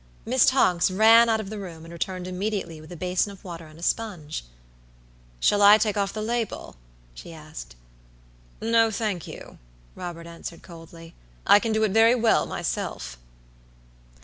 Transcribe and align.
Miss 0.25 0.47
Tonks 0.47 0.89
ran 0.89 1.29
out 1.29 1.39
of 1.39 1.51
the 1.51 1.59
room 1.59 1.85
and 1.85 1.91
returned 1.93 2.25
immediately 2.25 2.81
with 2.81 2.91
a 2.91 2.95
basin 2.97 3.31
of 3.31 3.43
water 3.43 3.67
and 3.67 3.77
a 3.79 3.83
sponge. 3.83 4.45
"Shall 5.39 5.61
I 5.61 5.77
take 5.77 5.95
off 5.95 6.11
the 6.11 6.23
label?" 6.23 6.75
she 7.13 7.31
asked. 7.31 7.75
"No, 8.59 8.89
thank 8.89 9.27
you," 9.27 9.59
Robert 9.93 10.25
answered, 10.25 10.63
coldly. 10.63 11.13
"I 11.45 11.59
can 11.59 11.71
do 11.71 11.83
it 11.83 11.91
very 11.91 12.15
well 12.15 12.47
myself." 12.47 13.19